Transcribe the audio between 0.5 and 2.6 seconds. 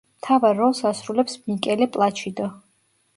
როლს ასრულებს მიკელე პლაჩიდო.